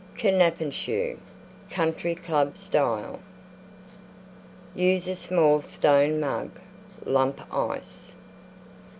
[0.15, 1.19] KNABENSCHUE
[1.69, 3.19] Country Club Style
[4.73, 6.49] Use a small stone Mug;
[7.05, 8.15] Lump Ice.